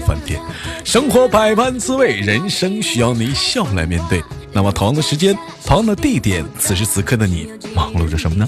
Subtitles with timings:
[0.00, 0.40] 饭店。
[0.84, 4.22] 生活百般滋味，人生需要你笑来面对。
[4.52, 8.46] 那么同样的时间，同样的地点，此时此刻的你忙碌着什么呢？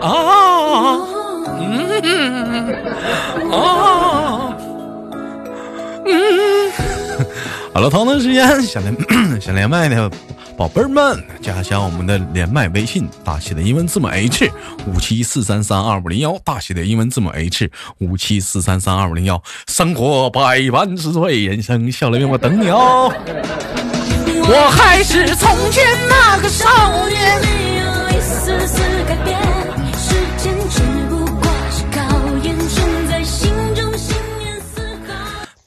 [0.00, 0.98] 啊，
[1.60, 2.72] 嗯
[3.52, 4.54] 啊。
[6.10, 6.72] 嗯，
[7.74, 8.96] 好了，同样的时间想连
[9.40, 10.10] 想连麦的
[10.58, 14.50] 宝贝儿们，加一下我们的连麦微信，大写的英文字母 H
[14.88, 19.40] 五七四三三二五零幺，大写的英文字母 H 五七四三三二五零幺。
[19.68, 23.08] 生活百般滋味，人生笑脸面，我等你哦。
[24.50, 27.38] 我还是从前那个少年。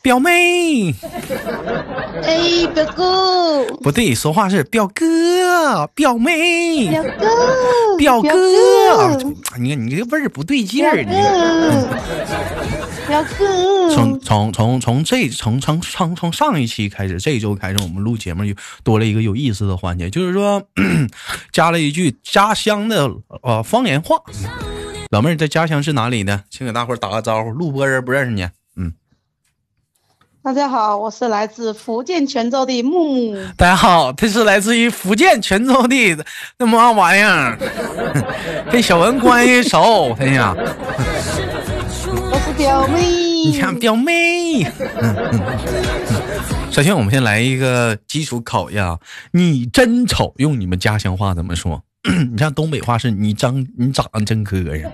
[0.02, 0.96] 表妹，
[2.24, 8.30] 哎，表哥，不对，说话是表哥，表妹，表哥，表哥，
[9.60, 11.12] 你看你这个味儿不对劲儿，你。
[13.08, 20.64] 表哥，从从从从这从从从从上一期开始，这一周开始，我们录节目又多了一个有意思的环节，就是说
[21.52, 23.12] 加了一句家乡的
[23.44, 24.18] 呃方言话。
[25.12, 26.44] 老妹儿在家乡是哪里的？
[26.50, 28.48] 先给大伙儿打个招呼，录播人不认识你。
[30.44, 33.38] 大家好，我是来自福建泉州的木木。
[33.56, 35.96] 大家好，这是来自于福建泉州的
[36.58, 37.56] 那么玩意儿，
[38.72, 40.56] 跟小文关系熟，哎呀。
[40.58, 43.06] 我是表妹。
[43.46, 44.64] 你看表妹。
[46.72, 48.98] 首先，我们先来一个基础考验啊，
[49.34, 51.84] 你真丑，用你们家乡话怎么说？
[52.32, 54.90] 你像东北话是你长你长得真磕碜。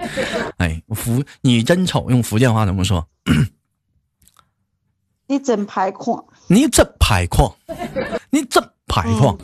[0.57, 3.07] 哎，福你真丑，用福建话怎么说？
[5.27, 7.53] 你真排矿，你真排矿，
[8.31, 9.37] 你真排矿。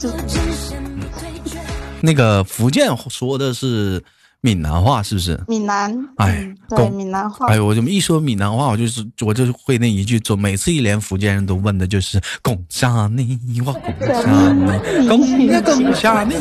[2.02, 4.02] 那个福建说的是
[4.40, 5.38] 闽南话，是不是？
[5.48, 7.48] 闽南，哎，对，闽南话。
[7.48, 16.36] 哎呦，我怎么一说闽南话，我就是我就会那一句，就每次一连福建人都问的就是“贡下你，我贡下你， 贡呀贡下你”。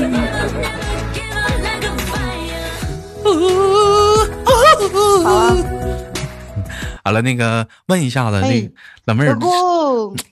[5.25, 5.82] 好。
[7.05, 8.71] 好了，那个问一下子，那
[9.07, 9.37] 老妹儿，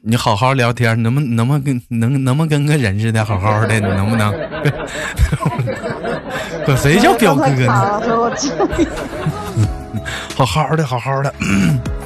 [0.02, 4.32] 你好好聊天，能不能不能跟能能不能跟个人似的，好好的， 你能不能？
[6.64, 7.72] 管谁叫表哥呢？
[10.36, 11.34] 好好的，好好的，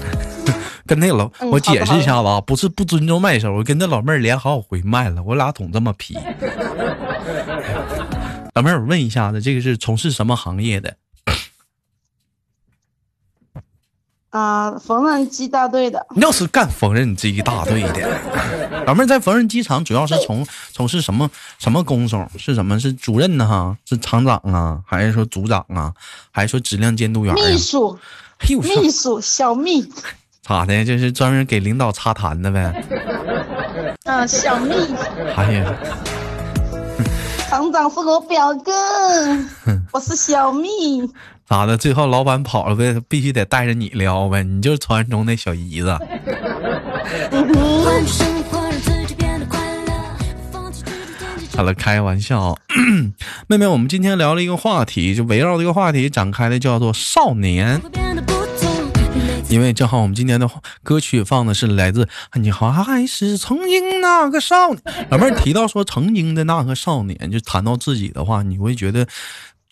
[0.87, 6.17] 跟那老我解释一下子啊，不是不尊重麦手，我跟那老妹儿连好几回麦了，我俩总这么皮。
[8.55, 10.95] 老妹儿，我问一下子，这个是从事什么行业的？
[14.35, 16.05] 啊，缝纫机大队的。
[16.17, 21.31] 要是干缝纫机大队的，老妹儿在缝纫机厂主要是从从事什么
[21.61, 22.29] 什么工种？
[22.37, 22.81] 是什么？
[22.81, 23.47] 是主任呢？
[23.47, 25.95] 哈，是厂长啊，还是说组长啊？
[26.33, 27.33] 还是说质量监督员？
[27.33, 27.97] 秘书，
[28.61, 29.89] 秘书，小秘。
[30.43, 30.85] 咋的？
[30.85, 32.85] 就是专门给领导擦痰的呗。
[34.03, 34.75] 啊，小秘。
[35.37, 35.73] 哎呀，
[37.49, 38.73] 厂长是我表哥，
[39.93, 41.09] 我是小秘。
[41.47, 41.77] 咋的？
[41.77, 45.99] 最后老板跑了呗，必须得带着你撩呗，你就是传说中那小姨子。
[51.57, 52.59] 好了，开玩笑，
[53.47, 57.81] 妹妹，我们今天聊了一个话题，就围绕这个话题展开的，叫做少年。
[59.51, 60.51] 因为正好我们今天的
[60.83, 62.09] 歌曲放的是来自
[62.41, 64.83] 你好还是曾经那个少年。
[65.11, 69.07] 老妹儿提到说曾经的那个少年，就谈到自己的话，你会觉得。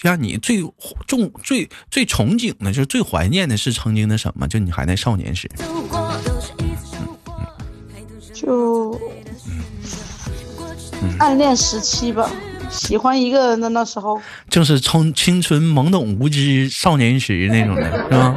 [0.03, 0.61] 就像你最
[1.07, 4.49] 重、最最憧憬的，就是最怀念的是曾经的什么？
[4.49, 5.49] 就你还在少年时，
[8.35, 9.01] 就
[11.21, 12.29] 暗恋时期吧。
[12.73, 18.37] 喜欢一个人的那时候，就是从青春懵懂无知少年时那种的，是吧？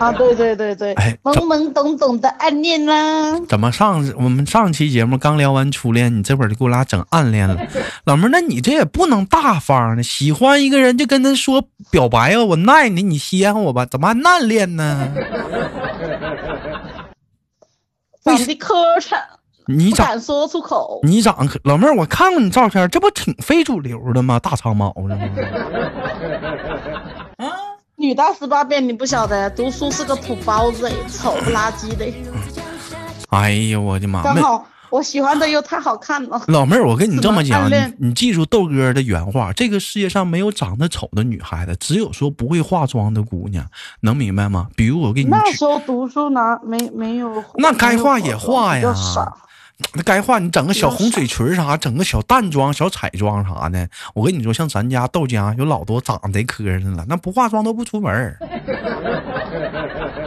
[0.00, 3.38] 啊，对对对对，哎，懵懵懂懂的暗恋啦。
[3.48, 7.56] 怎么上我们上期节目刚聊完初恋，你这会儿就给我俩整暗恋了？
[8.04, 13.86] 老妹儿，那你这也不能大方呢，喜欢一个人就跟他说表白啊，我爱你，你稀罕我吧？
[13.86, 15.12] 怎么还暗恋呢？
[18.24, 19.16] 长得磕碜。
[19.66, 21.00] 你咋说出口？
[21.02, 24.38] 你长可老妹儿，我看过你照片，这不挺非主流的吗？
[24.38, 25.22] 大长毛的吗？
[27.38, 27.46] 啊，
[27.96, 32.04] 女大十八变，你不晓得，读书是个土包子，丑不拉几的。
[33.30, 34.22] 哎呀，我的妈！
[34.22, 36.40] 刚好我喜欢的又太好看了。
[36.46, 43.66] 老妹儿，我跟你这么讲，么你你记住豆哥的原话：这个世界上没有长得丑的女孩子，只有说不会化妆的姑娘，
[44.02, 44.68] 能明白吗？
[44.76, 47.42] 比如我给你，那时候读书哪没没有？
[47.56, 48.94] 那该画也画呀。
[49.92, 53.88] 那该画你整个小红嘴唇啥，整个小淡妆、小彩妆啥的。
[54.14, 58.38] 我跟你说，像咱家豆家有老多长得贼磕碜了，那不化妆都不出门儿。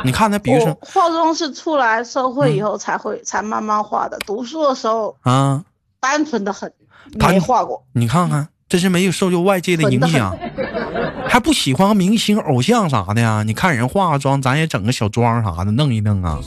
[0.03, 5.63] 你看他，比如我说化妆是出来社会以后才会、才慢慢化的，读书的时候啊，
[5.99, 6.71] 单纯的很，
[7.19, 7.83] 单没画过。
[7.93, 10.37] 你看看，这是没有受就外界的影响，
[11.27, 13.43] 还不喜欢明星、偶像啥的呀？
[13.43, 16.39] 你看人化个妆，咱也整个小妆啥的，弄一弄啊。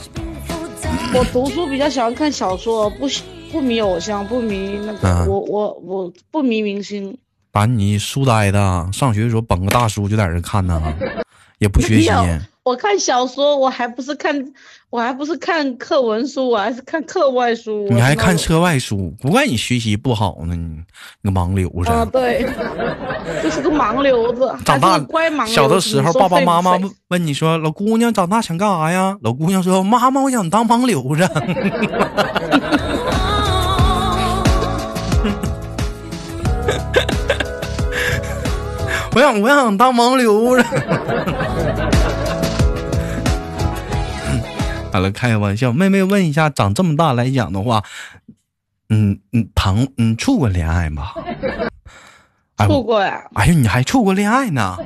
[1.13, 7.17] 我读书比较喜欢看小说，不喜不迷偶像，不迷那个，嗯我我我不迷明星。
[7.51, 10.81] 把你书呆的，上学的时候捧个大书就在这看呢，
[11.59, 12.09] 也不学习。
[12.63, 14.53] 我看小说，我还不是看，
[14.91, 17.87] 我还不是看课文书，我还是看课外书。
[17.89, 18.53] 你还看车？
[18.53, 20.79] 课外书，不怪你学习不好呢，你
[21.23, 21.89] 你个盲流子。
[21.89, 22.45] 啊，对，
[23.41, 25.47] 就是个盲流子，长大乖盲流。
[25.47, 31.27] 小的时候，爸爸妈妈问问你说：“老姑娘长大想干啥呀？”老姑娘说：“妈妈，我想当盲流子。
[39.13, 40.63] ”我想，我想当盲流子。
[44.91, 45.71] 好了，开个玩笑。
[45.71, 47.83] 妹妹问一下，长这么大来讲的话，
[48.89, 51.11] 嗯嗯，谈嗯处过恋爱吗？
[52.67, 54.77] 处过呀，哎呀，你还处过恋爱呢？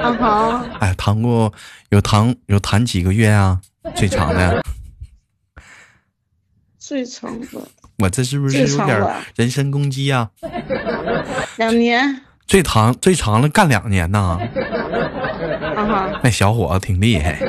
[0.00, 1.52] 啊哈，哎，谈过
[1.90, 3.60] 有谈有谈几个月啊？
[3.94, 4.62] 最长的，
[6.78, 7.46] 最长的
[7.98, 9.04] 我这是不是有点
[9.34, 10.30] 人身攻击啊？
[11.56, 15.07] 两年，最长最长了干两年呐，啊哈，
[16.22, 17.38] 那小伙子挺厉害。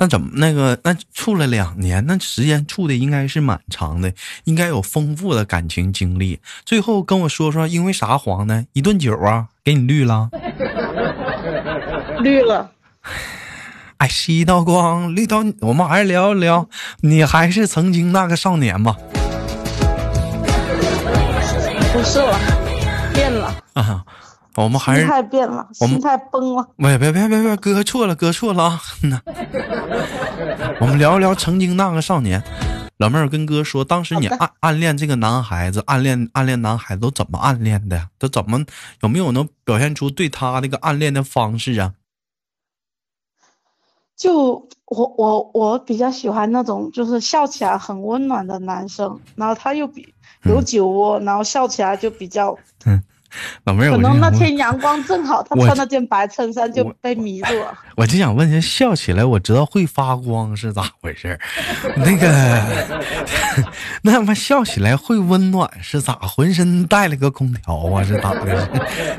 [0.00, 4.10] 那怎么那个那处了两年，那时间处的应该是蛮长的，
[4.44, 6.40] 应该有丰富的感情经历。
[6.64, 8.64] 最后跟我说说，因为啥黄呢？
[8.72, 10.30] 一顿酒啊，给你绿了。
[12.20, 12.70] 绿了。
[13.98, 16.66] 哎，是一道光，绿到我们还是聊一聊，
[17.02, 18.96] 你还是曾经那个少年吧。
[21.92, 22.38] 不是了，
[23.12, 24.02] 变了，啊，
[24.56, 26.68] 我们还是心态变了，心态崩了。
[26.76, 28.80] 别别别别别，哥错了，哥错了啊！
[30.80, 32.42] 我们聊一聊曾经那个少年。
[32.98, 38.08] 老妹儿跟哥说，当时你暗暗恋这个男孩子，暗恋暗恋男孩子都怎么暗恋的呀？
[38.18, 38.62] 都怎么
[39.00, 41.94] 有没有能表现出对他那个暗恋的方式啊？
[44.16, 50.12] 就我我我比较喜欢那种就是笑起来很温暖的男生，然后他又比
[50.44, 52.54] 嗯有酒窝，然后笑起来就比较，
[53.64, 57.76] 老妹儿，可能那天阳光正好，他穿那件白衬衫就被迷住了。
[57.96, 61.40] 我就想问一下，笑起来我知道会发光是咋回事儿？
[61.96, 62.62] 那个，
[64.02, 66.14] 那他妈笑起来会温暖是咋？
[66.22, 68.02] 浑身带了个空调啊？
[68.02, 68.68] 是咋的？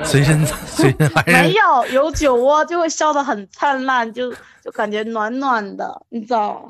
[0.03, 4.31] 随身随身还是没有有酒窝就会笑得很灿烂，就
[4.63, 6.69] 就感觉暖暖的，你知道？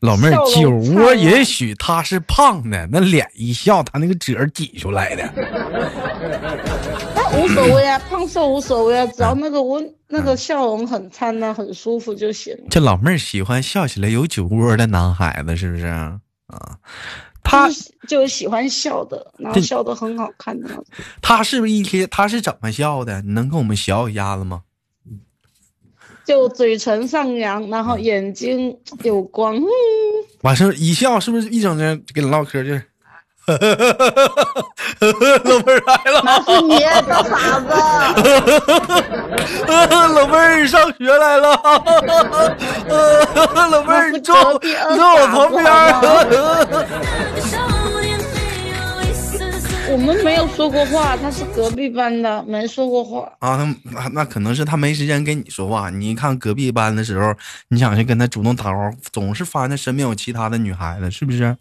[0.00, 5.22] 老妹儿酒窝，也许他是胖的，那脸一笑，他那个褶儿挤出来的。
[7.32, 12.64] 那无所谓啊，胖瘦无所谓啊，只要那个温那个笑容很灿烂、很舒服就行了。
[12.70, 16.20] 这老妹儿喜欢笑起来有酒窝的男孩子，是不是啊？
[17.42, 17.68] 他
[18.06, 20.68] 就是喜欢笑的，然后笑的很好看的。
[21.22, 23.22] 他是不是一天他是怎么笑的？
[23.22, 24.62] 你能跟我们学一下子吗？
[26.24, 29.64] 就嘴唇上扬，然后眼睛有光，嗯，
[30.42, 32.82] 完事儿一笑，是不是一整天跟你唠嗑就是？
[35.02, 37.66] 老妹儿来了，那是你大傻子。
[40.14, 41.48] 老妹儿上学来了，
[43.70, 45.68] 老妹儿你坐你坐我旁边儿。
[49.90, 53.30] 我们没有说过话，他是隔壁班的，没说过话。
[53.40, 55.90] 啊，那那那可能是他没时间跟你说话。
[55.90, 57.34] 你一看隔壁班的时候，
[57.68, 61.54] 你想去跟他主动打招呼，总是发现他身边有其他的女孩子，是不是？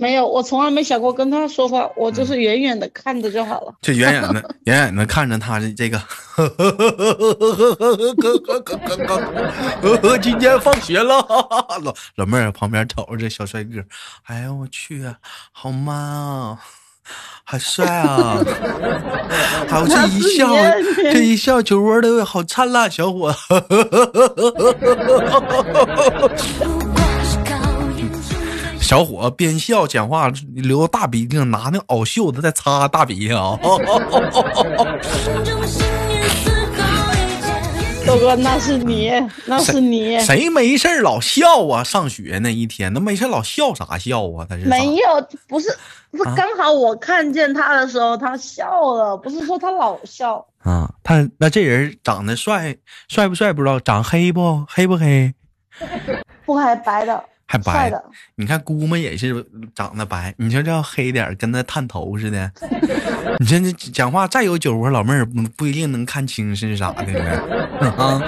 [0.00, 3.74] 没有，我从来没想过跟他说话，我就是远远的看着就好了。
[3.82, 6.00] 就远远的、 远远的看着他的这个，
[10.22, 11.16] 今天放学了，
[11.84, 13.84] 老老妹儿旁边瞅着这小帅哥，
[14.24, 15.04] 哎呀我去，
[15.52, 16.58] 好 man 啊，
[17.44, 18.42] 好帅啊！
[19.68, 20.48] 还有这一笑，
[21.12, 23.38] 这一笑酒窝的好灿烂，小伙子。
[28.90, 33.56] 小伙边笑讲话，流大鼻涕，拿那袄袖子在擦大鼻涕啊。
[38.04, 39.12] 豆哥，那是你，
[39.46, 41.84] 那是你，谁没事老笑啊？
[41.84, 44.44] 上学那一天，那没事老笑啥笑啊？
[44.48, 45.02] 他是没有，
[45.46, 45.68] 不是，
[46.10, 50.92] 不是，刚好我看见他的时候，他笑了，不是说他老笑啊。
[51.04, 55.32] 他那这人长得帅，帅不帅不知道，长黑不黑不黑？
[56.44, 57.22] 不黑，白的。
[57.50, 57.92] 还白，
[58.36, 62.48] 你看姑妈也是长得白，你说这要黑点跟那探头似的。
[63.40, 67.02] 你这这讲话再有酒窝，老妹儿不不一定能看清是啥的
[67.96, 68.22] 啊。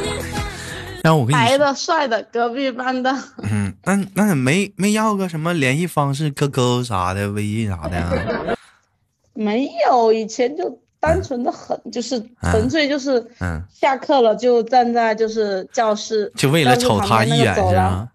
[1.04, 3.14] 那我跟你白的帅的隔壁班的。
[3.42, 8.56] 嗯，那那没没要个什么联系方式，QQ 啥的，微信啥的啊？
[9.36, 18.08] 没有，以前就单纯的很，就是纯粹就是，嗯，下课了就站在就是教室，就为了瞅他一眼是吧？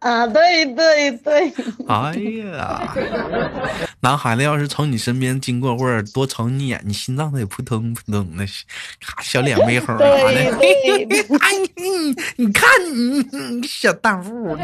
[0.00, 1.52] 啊，对对对！
[1.88, 2.14] 哎
[2.52, 2.94] 呀，
[4.00, 8.46] 男孩子要是从你身边经过，或者多瞅你一眼，你心脏得扑通扑通的，
[9.00, 10.14] 咔，小脸微红啥的。
[10.14, 10.50] 哎，
[11.76, 14.56] 你你看你小荡妇。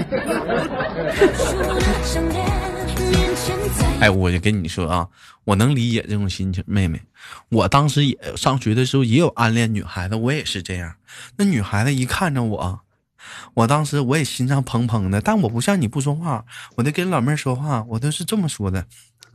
[4.01, 5.09] 哎，我就跟你说啊，
[5.45, 7.01] 我能理解这种心情，妹妹。
[7.49, 10.95] 我当时也上学的时候也有暗恋女孩子，我也是这样。
[11.37, 12.81] 那女孩子一看着我。
[13.55, 16.45] 我当时我也心脏砰砰的，但我不像你不说话，
[16.77, 18.85] 我得跟老妹儿说话，我都是这么说的。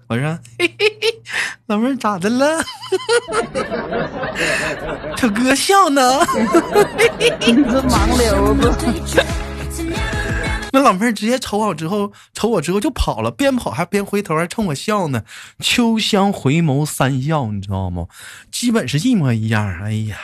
[0.08, 1.22] 我说：“嘿嘿嘿，
[1.68, 2.64] 老妹儿咋的了？
[5.16, 6.20] 他哥笑呢。”
[7.20, 7.30] 你
[7.64, 9.24] 这盲流子。
[10.72, 15.24] 那老妹儿直接瞅我之后，瞅我之后就跑了，边跑还边回头还冲我笑呢。
[15.60, 18.08] 秋香回眸三笑，你知道吗？
[18.52, 19.64] 基本是一模一样。
[19.84, 20.18] 哎呀。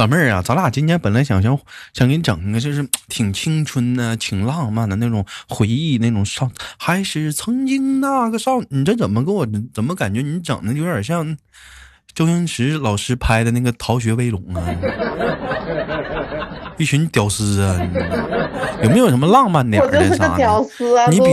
[0.00, 1.58] 老妹儿啊，咱俩今天本来想想
[1.92, 8.62] 想给你整个，就是挺青春的、挺浪漫的那种回忆，那种少还是曾经那个少。
[8.70, 11.36] 你这怎么给我怎么感觉你整的有点像
[12.14, 14.64] 周星驰老师拍的那个《逃学威龙》啊？
[16.78, 17.78] 一群屌丝啊！
[18.82, 20.66] 有没有什么浪漫点的啥的？
[21.10, 21.26] 你比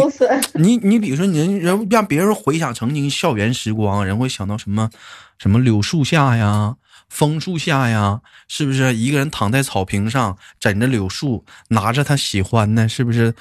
[0.56, 4.90] 你你比如说，你人让别人回想曾经校园时光，人会想到什么？
[5.38, 6.76] 什么柳树下呀？
[7.10, 13.34] 枫树下呀，是不是一个人躺在草坪上，枕着柳树，拿着他喜欢的，是不是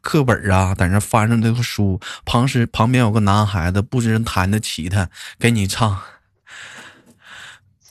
[0.00, 6.00] 课本啊，在那翻着那个书，旁时旁边有个男孩子，不知弹的吉他，给你唱。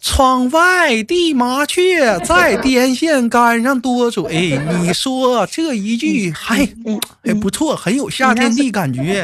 [0.04, 6.68] 窗外的麻雀在电线杆上多嘴， 你说这一句还
[7.24, 9.24] 还不错，很有夏天的感觉。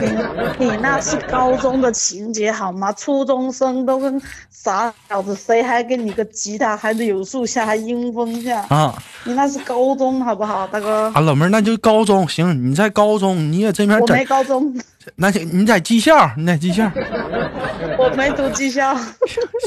[0.59, 2.93] 你那是高中的情节好吗？
[2.93, 8.93] 初中生都跟傻小子，谁还给你个吉他，还得有树下，还阴风下啊？
[9.23, 11.11] 你那是高中好不好，大哥？
[11.13, 12.69] 啊，老妹儿，那就高中行。
[12.69, 14.73] 你在高中，你也这边我没高中。
[15.15, 16.89] 那行，你在技校，你在技校。
[17.97, 18.95] 我没读技校。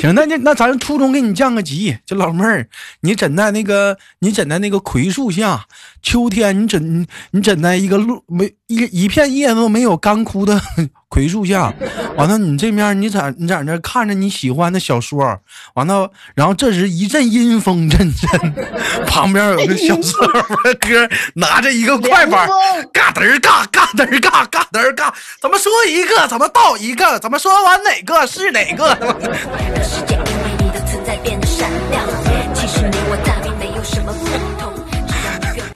[0.00, 2.66] 行，那那那咱初中给你降个级，就老妹儿，
[3.00, 5.66] 你枕在那个，你枕在那个槐树下，
[6.02, 10.61] 秋天你枕你枕在一个路没一一片叶子都没有干枯的。
[11.11, 11.75] 葵树下，
[12.17, 15.40] 完了，你这面你在你在那看着你喜欢的小说，
[15.75, 18.55] 完了，然后这时一阵阴风阵阵，
[19.07, 20.17] 旁边有个小帅
[20.79, 22.49] 哥拿着一个快板，
[22.93, 25.12] 嘎嘚儿嘎嘎嘚儿嘎嘎嘚儿嘎，
[25.43, 26.29] 怎么说一个？
[26.29, 28.97] 怎么倒一个，怎么说完哪个是哪个？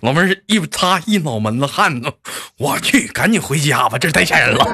[0.01, 2.11] 老妹儿一擦一脑门子汗呢，
[2.57, 4.65] 我去，赶紧回家吧，这太吓人了。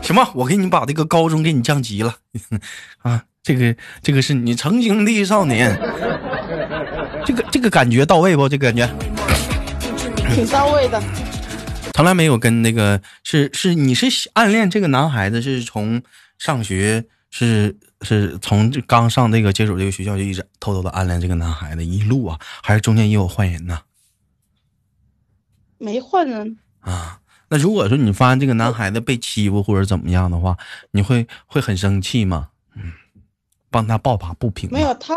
[0.00, 2.16] 行吧，我给你把这个高中给你降级了
[3.02, 5.78] 啊，这个这个是你曾经的少年，
[7.26, 8.48] 这个这个感觉到位不？
[8.48, 8.88] 这个感觉
[10.34, 10.98] 挺到位的。
[11.92, 16.02] 从来没有跟那个是是你是暗恋这个男孩子，是从
[16.38, 17.04] 上学。
[17.36, 23.80] 是是从刚上那个接手这个学校就一直偷偷的暗恋这个男孩子一路啊，还是中间也有换人呢？
[25.78, 27.20] 没换人啊。
[27.48, 30.56] 那如果说你发现这个男孩子被欺负或者怎么样的话，
[30.92, 32.48] 你会会很生气吗？
[32.74, 32.92] 嗯，
[33.70, 34.70] 帮他抱把不平。
[34.70, 35.14] 没有他，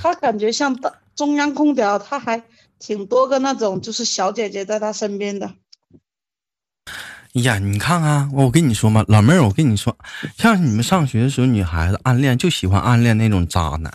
[0.00, 0.78] 他感觉像
[1.14, 2.42] 中央空调，他还
[2.78, 5.54] 挺多个那种就是小姐姐在他身边的。
[7.36, 9.94] 哎呀，你看看我，我跟你说嘛，老妹儿，我跟你说，
[10.38, 13.92] 像你们上学的时候，女孩子暗恋就喜欢暗恋那种渣男，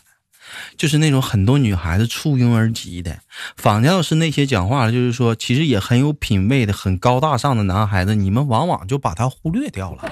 [0.77, 3.17] 就是那种很多女孩子簇拥而集的。
[3.57, 10.03] 反倒是那些讲话就是说其实也很有品位的、很高大上的男孩子，你们往往就把他忽略掉了。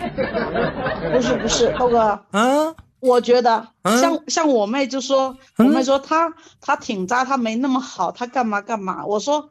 [1.12, 9.06] 不是不是，豆哥，嗯，我觉得像像我妹就说，我妹说他他挺渣，她没那么好，她干嘛干嘛。
[9.06, 9.48] 我说，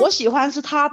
[0.00, 0.88] 我喜欢是他。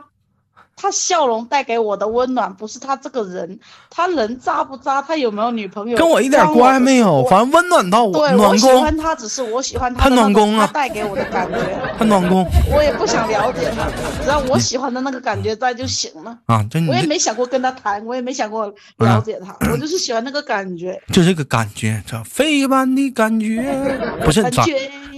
[0.75, 8.11] 他笑容带给我的温暖，不是他这个人，他人渣不渣，他有没有女朋友，跟我一点关系没有，反正温暖到我。
[8.11, 10.09] 对，我喜欢他，只是我喜欢他。
[10.09, 11.57] 他暖宫啊，他带给我的感觉。
[11.97, 12.45] 他暖宫。
[12.71, 13.87] 我也不想了解他，
[14.23, 16.37] 只要我喜欢的那个感觉在就行了。
[16.47, 20.99] 啊，真我也没想过跟他谈，我也没想过了解他，我就是喜欢那个感觉。
[21.13, 23.63] 就这个感觉，这飞一般的感觉，
[24.23, 24.51] 不是咱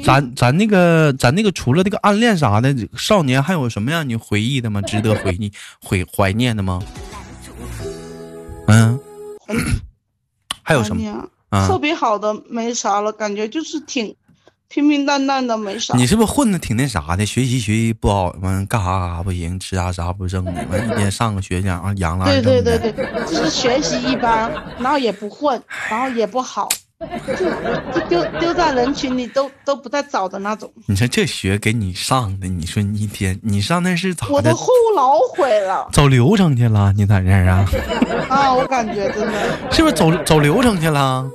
[0.06, 4.80] 咱咱那个咱那个除了这个暗恋啥的，少年还有什么让你回忆的吗？
[4.84, 5.52] 值得回忆？
[5.84, 6.80] 怀怀念的吗？
[8.68, 9.00] 嗯，
[10.62, 11.28] 还有什么？
[11.68, 14.16] 特别好的没啥了，感觉就是挺
[14.68, 15.96] 平平淡淡的，没啥。
[15.96, 17.26] 你是不是混的挺那啥的？
[17.26, 22.26] 学习学习不好，完干啥干啥不行，吃啥啥不正的，完一天上个学养养了。
[22.26, 26.68] 对对对对，就是学习一般，然后也不混，然后也不好。
[27.94, 30.72] 就丢丢在人群里都都不带找的那种。
[30.88, 34.34] 你说这学给你上的，你说你一天你上那是咋的？
[34.34, 37.66] 我的后脑毁了，走流程去了，你在这儿啊？
[38.30, 39.34] 啊，我感觉真的
[39.72, 41.30] 是不是走走流程去了？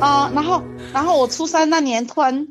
[0.00, 2.46] 啊，然后然后我初三那年突然，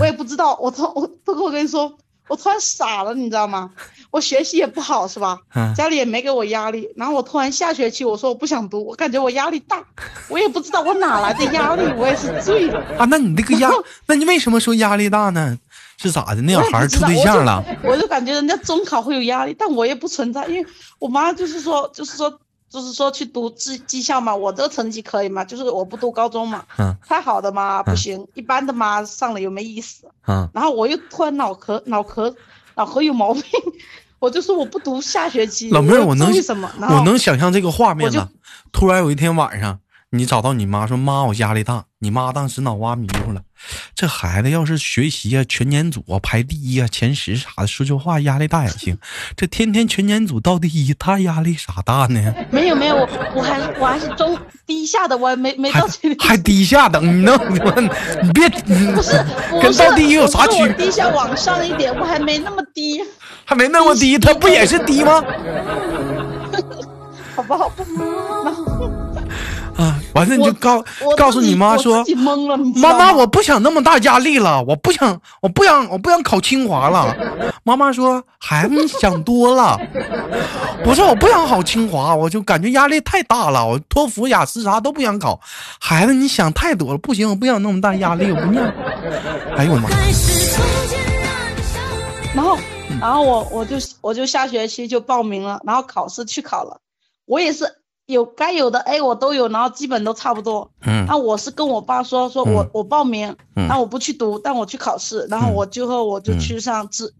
[0.00, 1.96] 我也不知道，我突我不跟我跟你说。
[2.28, 3.70] 我突然傻了，你知道吗？
[4.10, 5.38] 我学习也不好，是吧？
[5.76, 6.88] 家里也没给我压力。
[6.96, 9.84] 然后我突然下学期，我说我不想读，我感觉我压力大，
[10.28, 13.06] 我也不知道我哪来的压力，我也是醉了啊。
[13.10, 13.70] 那你那个压，
[14.06, 15.58] 那你为什么说压力大呢？
[15.96, 16.42] 是咋的？
[16.42, 17.64] 那小孩处对象了？
[17.82, 20.66] 我就感觉人家中考会有压力，但我也不存在，因为
[20.98, 22.38] 我妈就是说，就是说。
[22.68, 25.44] 就是说去读技技校嘛，我这个成绩可以嘛？
[25.44, 26.64] 就是我不读高中嘛，
[27.06, 30.06] 太好的嘛不行，一般的嘛上了又没意思。
[30.26, 32.34] 嗯，然后我又突然脑壳脑壳
[32.74, 33.42] 脑壳有毛病，
[34.18, 35.70] 我就说我不读下学期。
[35.70, 36.70] 老妹儿，我能为什么？
[36.80, 38.28] 我能想象这个画面了。
[38.70, 39.80] 突然有一天晚上。
[40.10, 41.84] 你找到你妈说妈，我压力大。
[41.98, 43.42] 你妈当时脑瓜迷糊了。
[43.94, 48.96] 这孩子要是学习啊，全年组啊排第一啊，前十啥的，说句话压力大也行。
[49.36, 52.34] 这天天全年组到第一，他压力啥大呢？
[52.50, 55.86] 没有没有，我我还我还是中低下的，我还没没到
[56.18, 57.38] 还低下等你呢？
[58.22, 59.22] 你别不是
[59.60, 60.86] 跟到第一有啥区别？
[60.86, 63.02] 低下往上一点，我还没那么低，
[63.44, 65.22] 还没那么低，他不也是低吗？
[67.36, 67.70] 好不好？
[69.78, 69.96] 啊！
[70.12, 70.84] 完了你就告
[71.16, 72.04] 告诉你妈说，
[72.74, 77.14] 妈妈，我不想那么大压力了，我不想，我不想，我不想考清华了。
[77.62, 79.80] 妈妈说，孩子你想多了。
[80.84, 85.40] 我说我不想考清华，我就感觉压力太大了，我托福、雅思啥都不想考。
[85.78, 88.60] 孩子你想太多了，不行，我不想那么大压力，我不念。
[89.56, 89.88] 哎呦我妈！
[92.34, 92.58] 然后，
[93.00, 96.80] 然后我我就我就下学期就报名了，然后考试去考了，
[97.26, 97.77] 我也是。
[98.08, 100.70] 有该有的 A 我都有，然后基本都差不多。
[100.80, 107.12] 嗯，那我是跟我爸说，说我我报名，那我不去读，但我去考试，然后我最后我就去上职，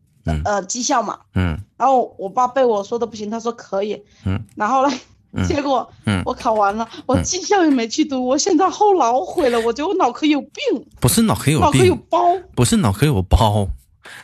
[0.47, 1.19] 呃技校嘛。
[1.35, 4.03] 嗯，然后我爸被我说的不行，他说可以。
[4.25, 5.87] 嗯，然后呢，结果
[6.25, 10.87] 我考完了，我技校也没去读，我现在后脑毁了，我觉得我脑壳有病。
[11.01, 12.19] 不是脑壳有病，脑壳有包。
[12.55, 13.69] 不是脑壳有包，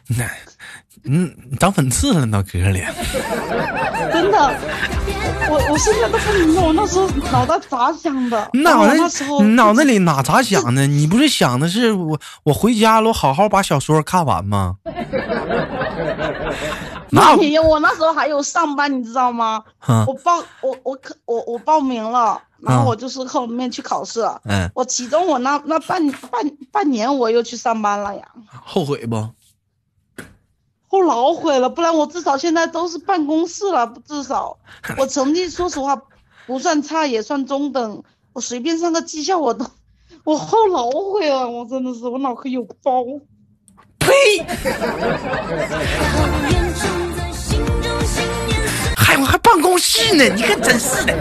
[0.09, 0.27] 那
[1.05, 2.81] 嗯长粉刺了脑壳里。
[4.11, 4.59] 真的。
[5.50, 8.50] 我我现在都不明白我那时候脑袋咋想的。
[8.54, 10.87] 脑袋那时候脑袋里哪咋想的？
[10.87, 14.76] 你不是想的是我我回家了，我好好把小说看完吗？
[17.10, 19.62] 那你我那时候还有上班，你知道吗？
[20.06, 24.20] 我报我我可我我报名了，然后我就是后面去考试。
[24.44, 24.68] 嗯。
[24.74, 28.22] 我其中我那那半半半年我又去上班了呀。
[28.64, 29.28] 后悔不？
[30.94, 33.92] 我老悔了，不然我至少现在都是办公室了。
[34.07, 34.57] 至少
[34.96, 36.00] 我成绩说实话
[36.46, 38.04] 不算差，也算中等。
[38.33, 39.66] 我随便上个技校我都，
[40.22, 41.50] 我后老悔了。
[41.50, 43.02] 我真的是我脑壳有包。
[43.98, 44.12] 呸！
[48.96, 51.12] 还我还办公室呢，你可真是的。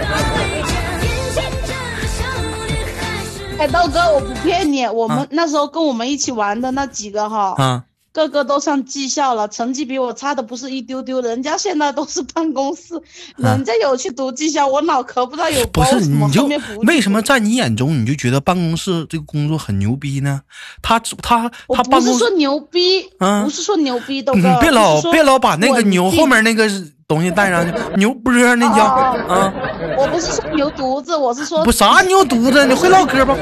[3.57, 7.85] 哎，道哥，我不骗你，我们那时候跟我们一起玩的那几个哈。
[8.13, 12.93] 个个都上技校了，成绩比我差的不是一丢丢，人家现在都是办公室，
[13.37, 16.47] 人家有去读技校，我脑壳不知道有不是你就
[16.83, 20.41] 为什么在你眼中你就觉得办公室这个工作很牛逼呢？
[20.83, 23.09] 他他他不是说牛逼，
[23.43, 26.69] 不是说牛逼， 都别老别老把那个牛后面那个
[27.07, 29.51] 东西带上去， 牛波那叫啊，
[29.97, 33.35] 我不是说牛犊子，我是说不啥牛犊子，你会唠嗑不？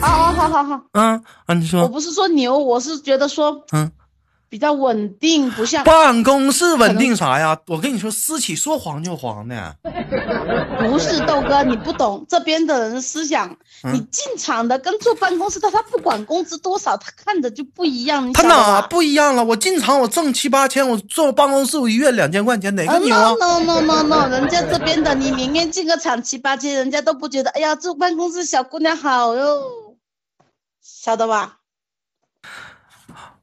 [0.00, 3.90] 啊，好好好，嗯啊，你说，我不是说牛，我是觉得说，嗯，
[4.48, 7.58] 比较稳定，不像办公室稳定啥呀？
[7.66, 9.76] 我跟你说，私企说黄就黄的。
[10.78, 13.56] 不是豆哥，你不懂这边的人思想。
[13.82, 18.32] 你进厂的跟坐办公室的，他不管工资多少，他看着就不一样。
[18.32, 19.44] 他哪不一样了？
[19.44, 27.50] 我进厂我挣七八千，我坐办公室我一月两千块钱，哪个牛啊？no no no no no，人家这边的你明年进个厂七八千，人家都不觉得。
[27.50, 29.62] 哎呀，坐办公室小姑娘好哟，
[30.86, 31.56] 晓得吧？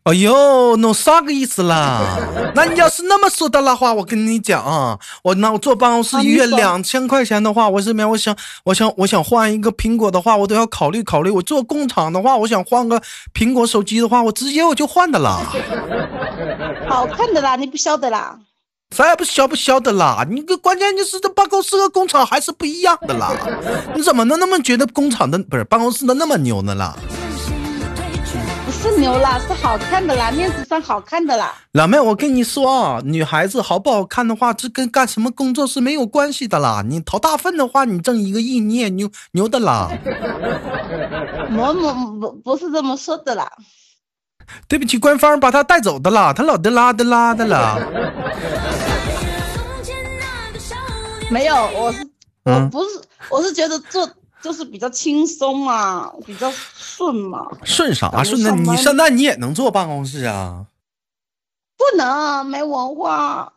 [0.03, 2.17] 哎呦，那啥个意思啦？
[2.55, 11.29] 那你要是那么说的的话，我跟你讲，我那我坐办公室一月两千块钱的话，我这边我想，我想，我想换一个苹果的话，我都要考虑考虑。
[11.29, 13.01] 我做工厂的话，我想换个
[13.33, 15.39] 苹果手机的话，我直接我就换的啦。
[16.89, 18.37] 好看的啦，你不晓得啦？
[18.93, 20.25] 啥也不晓不晓得啦？
[20.29, 23.31] 你个关键就是这办公室和工厂还是不一样的啦。
[23.95, 26.93] 你怎么能那么觉得工厂的不是办公室的那么牛呢啦？
[28.83, 31.55] 是牛啦，是好看的啦，面子上好看的啦。
[31.71, 36.83] 老妹，我跟你说啊，女孩子好不好看的话，这跟干什么工作是没有关系的啦。
[36.85, 39.89] 你淘大粪的话，你挣一个亿，你也牛牛的啦。
[41.55, 43.49] 我我不不是这么说的啦。
[44.67, 47.79] 对不起，官方把他带走的啦，他老的拉的拉的啦。
[51.31, 52.05] 没有，我是
[52.43, 54.05] 我不是，我是觉得做。
[54.43, 57.47] 就是比较轻松嘛，比较顺嘛。
[57.63, 58.73] 顺啥顺呢？
[58.73, 60.65] 你现在你也能坐办公室啊？
[61.77, 63.53] 不能，没文化。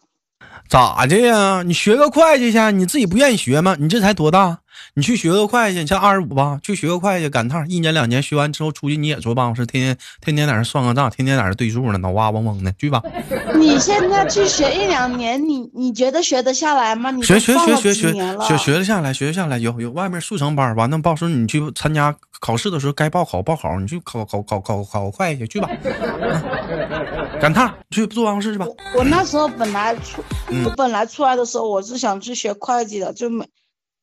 [0.69, 1.63] 咋的呀？
[1.65, 3.77] 你学个会计去，你自己不愿意学吗？
[3.79, 4.61] 你这才多大？
[4.95, 13.03] 你去学个会计，你像二十五吧，去学个会计赶趟，一年两年学完之后出去你也坐办公室，天天天天在那算个账，天天在那对数呢，脑瓜嗡嗡的，去吧。
[13.59, 17.11] 你现在去学一两年，你你觉得学得下来吗？
[17.11, 19.59] 你学学学学学学学得下来，学得下来。
[19.59, 25.69] 有有外面速成班，完了到时候你去参加考试的时候该报考报考，你去考考考考考个会计去吧。
[27.41, 28.67] 赶趟去坐办公室去吧。
[28.95, 30.23] 我那时候本来出，
[30.65, 33.47] 我本来出来的时候我是想去学会计的，就没。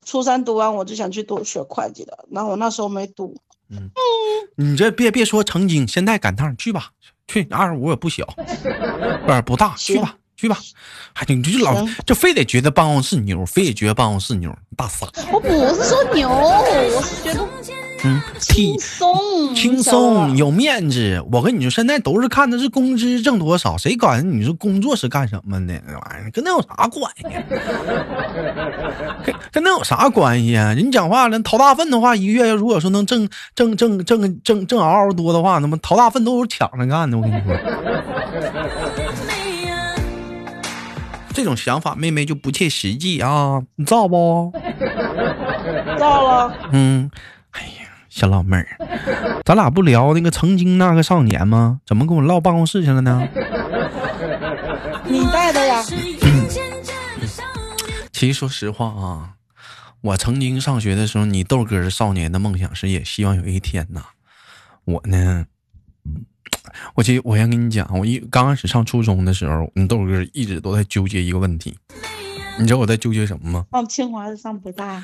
[0.06, 3.36] 初三读完我就想去读学会计的，然后我那时候没读。
[3.70, 3.90] 嗯，
[4.56, 6.90] 你这别别说曾经，现在赶趟去吧，
[7.28, 8.26] 去二十五也不小，
[9.26, 10.58] 不是不大，去吧去吧。
[11.14, 15.08] 还你就老就非得觉得办公室牛，非得觉得办公室牛，大傻。
[15.32, 17.63] 我不是说牛，我是觉得。
[18.06, 21.24] 嗯，轻松轻松有面子。
[21.32, 25.82] 我跟你说，现在都是看的是工资挣多少，谁管你说工作是干什么的？
[25.88, 27.24] 那玩意儿跟那有啥关系？
[29.24, 30.74] 跟跟那有啥关系啊？
[30.74, 37.18] 人讲话了，掏大粪的话，一个月如果说能挣挣挣挣挣挣嗷嗷多的话，那么掏大粪都是抢着干的。
[37.18, 37.58] 我跟你说，
[41.34, 43.62] 这种想法，妹妹就不切实际啊！
[43.76, 44.52] 你造不？
[45.98, 46.54] 造了。
[46.74, 47.10] 嗯。
[48.14, 48.78] 小老妹儿，
[49.44, 51.82] 咱俩不聊那个曾经那个少年吗？
[51.84, 53.28] 怎么跟我唠办公室去了呢？
[55.06, 55.84] 你带的呀。
[58.12, 59.34] 其实说实话啊，
[60.02, 64.04] 我曾经上学的时候，你豆哥少年的梦想是也希望有一天呐，
[64.86, 65.48] 我呢，
[66.94, 71.76] 我其实我先跟你讲，我一刚开始上初中的时候，你豆哥一直都在纠结一个问题，
[72.60, 73.66] 你知道我在纠结什么吗？
[73.72, 75.04] 上清华还是上北大？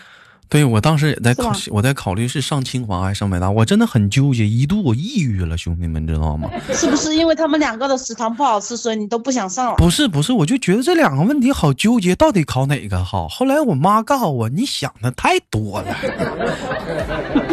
[0.50, 6.50] 对，我当时也在考，我在考虑是上清华还是上北大，我真的很纠结，一度我抑郁了，兄弟们知道吗？
[6.74, 9.76] 是不是因为他们两个的食堂不好吃，所以你都不想上了？
[9.78, 13.28] 不是不是，我就觉得这两个问题好纠结，到底考哪个好？
[13.28, 15.96] 后来我妈告诉我，你想的太多了。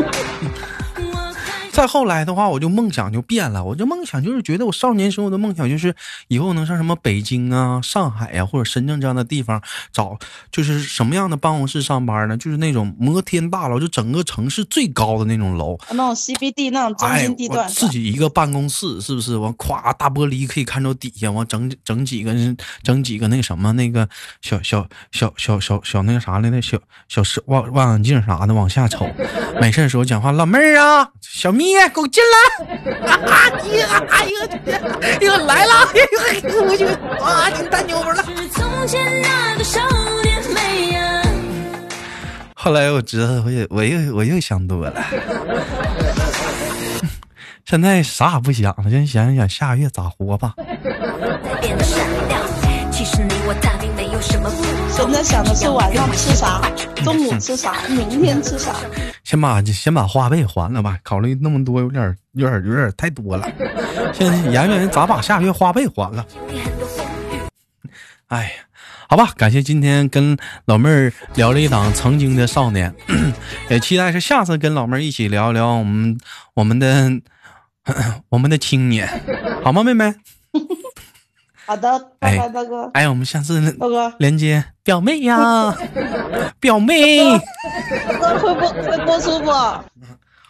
[1.76, 3.62] 再后来的话，我就梦想就变了。
[3.62, 5.94] 我就梦想就是觉得我少年时候的梦想就是
[6.28, 9.60] 以后能上什么北京啊、上海呀或者深圳这样的地方
[9.92, 10.18] 找，
[10.50, 12.36] 就是什么样的办公室上班呢？
[12.38, 19.36] 就是那种摩天大楼，就整个城市最高的那种楼，那种 CBD 那种中心地段，自己一个办公室是不是？
[19.36, 24.08] 完，咵大玻璃可以看到底下，完整整几个人，整几个那什么那个
[24.40, 29.06] 小小小小小小那个啥来那小小视望望远镜啥的往下瞅，
[29.60, 31.65] 没事的时候讲话，老妹儿啊，小蜜。
[31.92, 32.36] 给我进来！
[33.26, 34.26] 啊呀，哎
[35.20, 35.72] 呦，来了！
[35.94, 35.96] 哎
[36.42, 36.84] 呦，我去，
[37.22, 38.24] 啊，你太牛了！
[42.54, 44.94] 后来我知道，我又，我又，我又想多了。
[47.64, 50.54] 现在啥也不想了，先想想下个月咋活吧。
[53.04, 53.28] 现
[55.12, 56.62] 在想的是晚上吃啥，
[57.04, 58.74] 中午吃啥，明天吃啥。
[59.22, 63.46] 先把先把花呗还了吧，考虑那么多有点有点有点太多了。
[64.14, 66.24] 现在研究咋把下个月花呗还了。
[68.28, 68.50] 哎呀，
[69.08, 72.94] 好吧，感谢今天跟老妹儿聊了一档曾经的少年，
[73.68, 76.18] 也期待是下次跟老妹儿一起聊聊我们
[76.54, 77.10] 我们的
[78.30, 79.06] 我们的青年，
[79.62, 80.14] 好吗，妹妹？
[81.66, 82.88] 好的，拜拜，大哥。
[82.94, 85.76] 哎，我们下次大哥连接表妹呀，
[86.60, 87.38] 表妹，
[88.20, 89.50] 哥会播会播出不？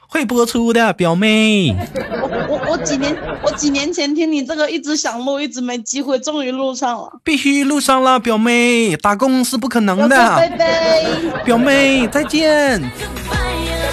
[0.08, 1.74] 会播出的表妹。
[2.22, 7.10] 我我我几年我几年前听你这个一直想录，一直没机会，终于录上了。
[7.24, 10.16] 必须录上了，表妹，打工是不可能的。
[10.36, 11.04] 拜拜，
[11.44, 12.80] 表妹再见。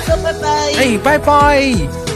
[0.08, 2.13] 拜拜，哎，拜拜。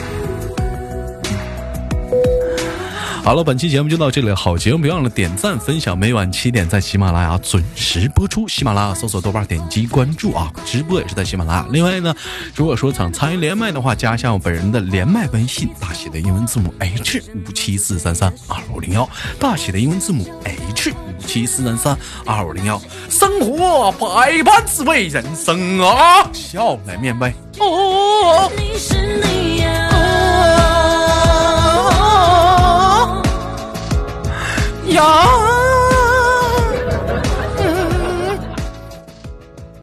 [3.28, 4.32] 好了，本期节目就到这里。
[4.32, 5.98] 好节目，别忘了点赞、分享。
[5.98, 8.48] 每晚七点在喜马拉雅准时播出。
[8.48, 10.50] 喜马拉雅搜索豆瓣，点击关注啊！
[10.66, 11.66] 直播也是在喜马拉雅。
[11.70, 12.16] 另外呢，
[12.56, 22.82] 如果说想参与连麦的话，加一下我本人的连麦微信，大写的英文字母 H 五七四三三二五零幺，大写的英文字母 H 五七四三三二五零幺。
[23.10, 27.34] 生活百般滋味，人生啊，笑来面对。
[27.60, 28.50] 哦。
[28.56, 29.97] 你是你呀。
[34.98, 35.37] y'all.